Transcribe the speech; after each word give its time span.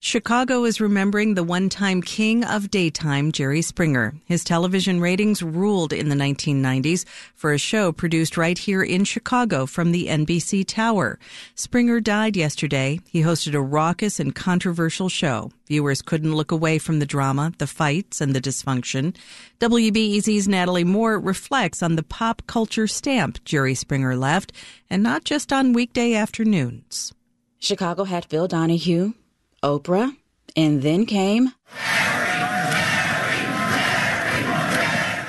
Chicago 0.00 0.64
is 0.64 0.80
remembering 0.80 1.34
the 1.34 1.42
one 1.42 1.68
time 1.68 2.00
king 2.00 2.44
of 2.44 2.70
daytime, 2.70 3.32
Jerry 3.32 3.60
Springer. 3.60 4.14
His 4.26 4.44
television 4.44 5.00
ratings 5.00 5.42
ruled 5.42 5.92
in 5.92 6.08
the 6.08 6.14
1990s 6.14 7.04
for 7.34 7.52
a 7.52 7.58
show 7.58 7.90
produced 7.90 8.36
right 8.36 8.56
here 8.56 8.80
in 8.80 9.02
Chicago 9.02 9.66
from 9.66 9.90
the 9.90 10.06
NBC 10.06 10.64
Tower. 10.64 11.18
Springer 11.56 12.00
died 12.00 12.36
yesterday. 12.36 13.00
He 13.08 13.22
hosted 13.22 13.54
a 13.54 13.60
raucous 13.60 14.20
and 14.20 14.36
controversial 14.36 15.08
show. 15.08 15.50
Viewers 15.66 16.00
couldn't 16.00 16.36
look 16.36 16.52
away 16.52 16.78
from 16.78 17.00
the 17.00 17.06
drama, 17.06 17.52
the 17.58 17.66
fights, 17.66 18.20
and 18.20 18.36
the 18.36 18.40
dysfunction. 18.40 19.16
WBEZ's 19.58 20.46
Natalie 20.46 20.84
Moore 20.84 21.18
reflects 21.18 21.82
on 21.82 21.96
the 21.96 22.04
pop 22.04 22.42
culture 22.46 22.86
stamp 22.86 23.42
Jerry 23.44 23.74
Springer 23.74 24.14
left, 24.14 24.52
and 24.88 25.02
not 25.02 25.24
just 25.24 25.52
on 25.52 25.72
weekday 25.72 26.14
afternoons. 26.14 27.12
Chicago 27.58 28.04
had 28.04 28.24
Phil 28.24 28.46
Donahue, 28.46 29.14
Oprah, 29.62 30.16
and 30.56 30.82
then 30.82 31.06
came. 31.06 31.52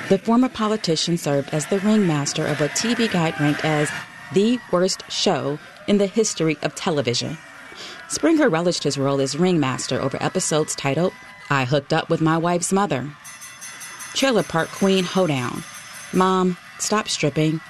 The 0.08 0.18
former 0.18 0.48
politician 0.48 1.16
served 1.16 1.50
as 1.54 1.66
the 1.66 1.78
ringmaster 1.80 2.44
of 2.44 2.60
what 2.60 2.72
TV 2.72 3.10
Guide 3.10 3.38
ranked 3.40 3.64
as 3.64 3.90
the 4.32 4.58
worst 4.72 5.08
show 5.10 5.58
in 5.86 5.98
the 5.98 6.06
history 6.06 6.56
of 6.62 6.74
television. 6.74 7.38
Springer 8.08 8.48
relished 8.48 8.82
his 8.82 8.98
role 8.98 9.20
as 9.20 9.38
ringmaster 9.38 10.00
over 10.00 10.20
episodes 10.20 10.74
titled 10.74 11.12
I 11.48 11.64
Hooked 11.64 11.92
Up 11.92 12.10
with 12.10 12.20
My 12.20 12.36
Wife's 12.38 12.72
Mother, 12.72 13.08
Trailer 14.14 14.42
Park 14.42 14.68
Queen 14.68 15.04
Hoedown, 15.04 15.62
Mom, 16.12 16.56
Stop 16.80 17.08
Stripping, 17.08 17.60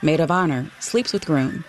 Maid 0.00 0.20
of 0.20 0.30
Honor, 0.30 0.70
Sleeps 0.80 1.12
with 1.12 1.26
Groom. 1.26 1.64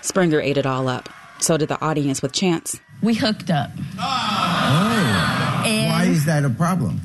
Springer 0.00 0.40
ate 0.40 0.58
it 0.58 0.66
all 0.66 0.86
up. 0.86 1.08
So 1.40 1.56
did 1.56 1.68
the 1.68 1.80
audience 1.84 2.22
with 2.22 2.32
Chance. 2.32 2.80
We 3.02 3.14
hooked 3.14 3.50
up. 3.50 3.70
Oh. 3.98 5.62
And 5.66 5.92
Why 5.92 6.04
is 6.04 6.24
that 6.24 6.44
a 6.44 6.50
problem? 6.50 7.00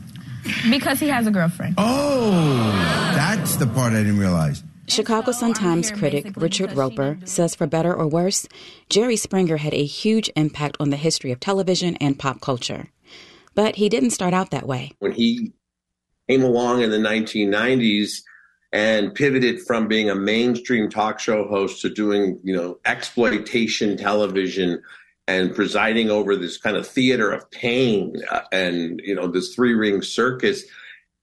Because 0.70 1.00
he 1.00 1.08
has 1.08 1.28
a 1.28 1.32
girlfriend. 1.32 1.76
Oh, 1.78 2.72
that's 3.16 3.56
the 3.58 3.68
part 3.68 3.94
I 3.94 3.98
didn't 3.98 4.20
realize. 4.20 4.64
Chicago 4.88 5.32
Sun-Times 5.32 5.92
critic 5.92 6.34
Richard 6.36 6.74
Roeper 6.74 7.18
says 7.24 7.56
for 7.56 7.66
better 7.66 7.94
or 7.94 8.08
worse, 8.08 8.48
Jerry 8.90 9.16
Springer 9.16 9.58
had 9.58 9.74
a 9.74 9.86
huge 9.86 10.30
impact 10.36 10.78
on 10.80 10.90
the 10.90 10.98
history 10.98 11.32
of 11.32 11.40
television 11.40 11.96
and 11.98 12.20
pop 12.20 12.42
culture. 12.42 12.90
But 13.56 13.76
he 13.76 13.90
didn't 13.90 14.10
start 14.12 14.34
out 14.34 14.52
that 14.52 14.68
way. 14.68 14.92
When 15.00 15.14
he 15.14 15.54
came 16.30 16.44
along 16.44 16.82
in 16.82 16.90
the 16.90 16.98
1990s 16.98 18.22
and 18.74 19.14
pivoted 19.14 19.62
from 19.62 19.88
being 19.88 20.10
a 20.10 20.16
mainstream 20.16 20.90
talk 20.90 21.20
show 21.20 21.48
host 21.48 21.82
to 21.82 21.90
doing, 21.90 22.40
you 22.44 22.56
know, 22.56 22.80
exploitation 22.86 23.98
television 23.98 24.82
and 25.28 25.54
presiding 25.54 26.10
over 26.10 26.36
this 26.36 26.58
kind 26.58 26.78
of 26.78 26.88
theater 26.88 27.32
of 27.32 27.50
pain 27.52 28.16
uh, 28.30 28.42
and, 28.52 29.02
you 29.04 29.14
know, 29.14 29.28
this 29.28 29.54
three 29.54 29.74
ring 29.74 30.02
circus, 30.02 30.64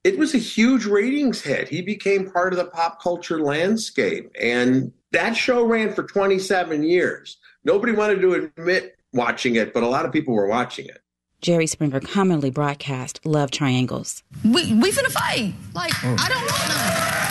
it 0.04 0.18
was 0.18 0.34
a 0.34 0.38
huge 0.38 0.84
ratings 0.84 1.40
hit. 1.40 1.68
He 1.68 1.82
became 1.82 2.30
part 2.30 2.52
of 2.52 2.58
the 2.58 2.66
pop 2.66 3.02
culture 3.02 3.40
landscape. 3.40 4.30
And 4.40 4.92
that 5.12 5.36
show 5.36 5.64
ran 5.64 5.92
for 5.92 6.02
27 6.02 6.82
years. 6.82 7.38
Nobody 7.64 7.92
wanted 7.92 8.20
to 8.20 8.34
admit 8.34 8.96
watching 9.12 9.56
it, 9.56 9.72
but 9.72 9.82
a 9.82 9.88
lot 9.88 10.04
of 10.04 10.12
people 10.12 10.34
were 10.34 10.46
watching 10.46 10.86
it. 10.86 11.02
Jerry 11.40 11.66
Springer 11.66 12.00
commonly 12.00 12.50
broadcast 12.50 13.20
love 13.24 13.52
triangles. 13.52 14.24
We 14.42 14.72
we 14.74 14.90
finna 14.90 15.12
fight. 15.12 15.54
Like 15.72 15.92
I 16.02 16.28
don't 16.28 16.44
want 16.44 16.68
none. 16.68 17.27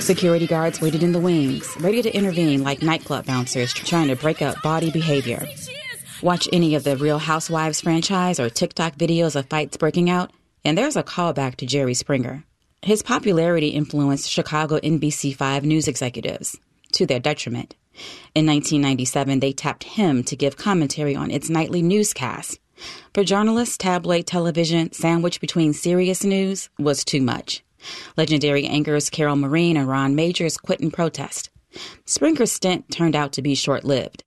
Security 0.00 0.46
guards 0.46 0.80
waited 0.80 1.02
in 1.02 1.12
the 1.12 1.20
wings, 1.20 1.76
ready 1.80 2.00
to 2.00 2.16
intervene 2.16 2.62
like 2.62 2.80
nightclub 2.80 3.26
bouncers 3.26 3.74
trying 3.74 4.08
to 4.08 4.16
break 4.16 4.40
up 4.40 4.56
body 4.62 4.90
behavior. 4.90 5.46
Watch 6.22 6.48
any 6.50 6.74
of 6.74 6.82
the 6.82 6.96
Real 6.96 7.18
Housewives 7.18 7.82
franchise 7.82 8.40
or 8.40 8.48
TikTok 8.48 8.96
videos 8.96 9.36
of 9.36 9.46
fights 9.46 9.76
breaking 9.76 10.08
out, 10.08 10.32
and 10.64 10.78
there's 10.78 10.96
a 10.96 11.02
callback 11.02 11.56
to 11.56 11.66
Jerry 11.66 11.92
Springer. 11.92 12.42
His 12.80 13.02
popularity 13.02 13.68
influenced 13.68 14.30
Chicago 14.30 14.78
NBC5 14.78 15.62
news 15.64 15.88
executives, 15.88 16.56
to 16.92 17.04
their 17.04 17.20
detriment. 17.20 17.74
In 18.34 18.46
1997, 18.46 19.40
they 19.40 19.52
tapped 19.52 19.84
him 19.84 20.24
to 20.24 20.36
give 20.36 20.56
commentary 20.56 21.14
on 21.14 21.30
its 21.30 21.50
nightly 21.50 21.82
newscast. 21.82 22.58
For 23.14 23.24
journalists, 23.24 23.76
tabloid 23.76 24.26
television, 24.26 24.92
sandwiched 24.92 25.40
between 25.40 25.72
serious 25.72 26.24
news, 26.24 26.68
was 26.78 27.04
too 27.04 27.20
much. 27.20 27.64
Legendary 28.16 28.66
anchors 28.66 29.10
Carol 29.10 29.36
Marin 29.36 29.76
and 29.76 29.88
Ron 29.88 30.16
Magers 30.16 30.60
quit 30.60 30.80
in 30.80 30.90
protest. 30.90 31.50
Springer's 32.06 32.52
stint 32.52 32.90
turned 32.90 33.14
out 33.14 33.32
to 33.32 33.42
be 33.42 33.54
short 33.54 33.84
lived. 33.84 34.24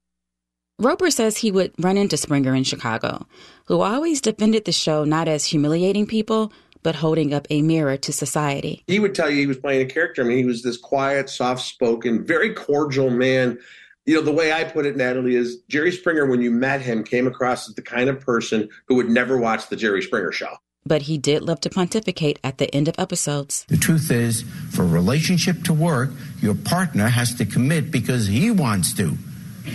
Roeper 0.80 1.12
says 1.12 1.38
he 1.38 1.52
would 1.52 1.74
run 1.78 1.98
into 1.98 2.18
Springer 2.18 2.56
in 2.56 2.64
Chicago, 2.64 3.28
who 3.66 3.82
always 3.82 4.20
defended 4.20 4.66
the 4.66 4.72
show 4.72 5.04
not 5.04 5.28
as 5.28 5.46
humiliating 5.46 6.08
people, 6.08 6.52
but 6.82 6.96
holding 6.96 7.34
up 7.34 7.46
a 7.52 7.62
mirror 7.62 7.98
to 7.98 8.12
society. 8.12 8.84
He 8.88 9.00
would 9.00 9.14
tell 9.14 9.30
you 9.30 9.38
he 9.38 9.48
was 9.48 9.58
playing 9.58 9.86
a 9.86 9.94
character. 9.94 10.24
I 10.24 10.26
mean, 10.26 10.38
he 10.38 10.46
was 10.46 10.64
this 10.64 10.78
quiet, 10.78 11.30
soft 11.30 11.62
spoken, 11.62 12.26
very 12.26 12.54
cordial 12.54 13.12
man. 13.12 13.60
You 14.06 14.16
know, 14.16 14.22
the 14.22 14.32
way 14.32 14.52
I 14.52 14.64
put 14.64 14.88
it, 14.88 14.98
Natalie, 14.98 15.36
is 15.36 15.58
Jerry 15.70 15.92
Springer, 15.92 16.26
when 16.26 16.42
you 16.42 16.50
met 16.50 16.82
him, 16.82 17.04
came 17.04 17.28
across 17.28 17.70
as 17.70 17.76
the 17.76 17.84
kind 17.84 18.10
of 18.10 18.20
person 18.20 18.68
who 18.88 18.96
would 18.96 19.10
never 19.10 19.38
watch 19.38 19.70
the 19.70 19.76
Jerry 19.76 20.02
Springer 20.02 20.32
show. 20.32 20.58
But 20.84 21.04
he 21.04 21.20
did 21.20 21.44
love 21.44 21.60
to 21.62 21.70
pontificate 21.70 22.40
at 22.44 22.58
the 22.58 22.74
end 22.74 22.88
of 22.88 22.96
episodes. 22.98 23.66
The 23.70 23.78
truth 23.78 24.10
is, 24.10 24.42
for 24.72 24.82
a 24.82 24.88
relationship 24.88 25.64
to 25.66 25.74
work, 25.74 26.10
your 26.40 26.56
partner 26.56 27.10
has 27.10 27.36
to 27.36 27.46
commit 27.46 27.92
because 27.92 28.26
he 28.26 28.50
wants 28.50 28.92
to, 28.96 29.18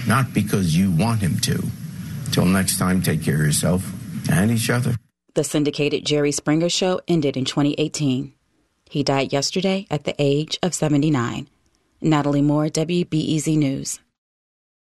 not 0.09 0.35
because 0.35 0.77
you 0.77 0.91
want 0.91 1.21
him 1.21 1.39
to. 1.41 1.63
Till 2.33 2.47
next 2.47 2.79
time, 2.79 3.03
take 3.03 3.23
care 3.23 3.37
of 3.37 3.43
yourself 3.43 3.93
and 4.29 4.51
each 4.51 4.69
other. 4.69 4.97
The 5.35 5.45
syndicated 5.45 6.05
Jerry 6.05 6.33
Springer 6.33 6.69
show 6.69 7.01
ended 7.07 7.37
in 7.37 7.45
2018. 7.45 8.35
He 8.91 9.03
died 9.05 9.33
yesterday 9.33 9.87
at 9.89 10.03
the 10.03 10.17
age 10.19 10.59
of 10.65 10.75
79. 10.75 11.49
Natalie 12.01 12.43
Moore, 12.43 12.67
WBEZ 12.67 13.57
News. 13.57 14.01